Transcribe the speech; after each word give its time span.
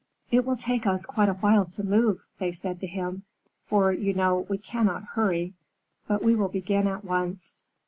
"It 0.31 0.45
will 0.47 0.57
take 0.57 0.87
us 0.87 1.05
quite 1.05 1.29
a 1.29 1.35
while 1.35 1.63
to 1.63 1.83
move," 1.83 2.25
they 2.39 2.51
said 2.51 2.79
to 2.79 2.87
him, 2.87 3.21
"for 3.67 3.93
you 3.93 4.15
know 4.15 4.47
we 4.49 4.57
cannot 4.57 5.03
hurry, 5.13 5.53
but 6.07 6.23
we 6.23 6.33
will 6.33 6.49
begin 6.49 6.87
at 6.87 7.05
once." 7.05 7.63